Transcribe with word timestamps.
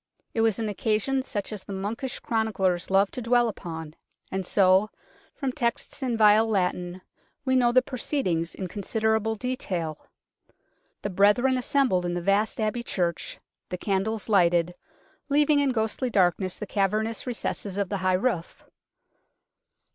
It 0.33 0.41
was 0.41 0.57
an 0.57 0.67
occasion 0.67 1.21
such 1.21 1.53
as 1.53 1.63
the 1.63 1.73
monkish 1.73 2.17
chroniclers 2.19 2.89
loved 2.89 3.13
to 3.13 3.21
dwell 3.21 3.47
upon, 3.47 3.93
and 4.31 4.43
so, 4.43 4.89
from 5.35 5.51
texts 5.51 6.01
in 6.01 6.17
vile 6.17 6.47
Latin, 6.49 7.03
we 7.45 7.55
know 7.55 7.71
the 7.71 7.83
proceedings 7.83 8.55
in 8.55 8.67
considerable 8.67 9.35
detail. 9.35 10.07
The 11.03 11.11
brethren 11.11 11.55
assembled 11.55 12.03
in 12.03 12.15
the 12.15 12.19
vast 12.23 12.59
Abbey 12.59 12.81
church, 12.81 13.39
the 13.69 13.77
candles 13.77 14.27
lighted, 14.27 14.73
leaving 15.29 15.59
in 15.59 15.69
ghostly 15.69 16.09
darkness 16.09 16.57
the 16.57 16.65
cavernous 16.65 17.27
recesses 17.27 17.77
of 17.77 17.89
the 17.89 17.97
high 17.97 18.13
roof. 18.17 18.65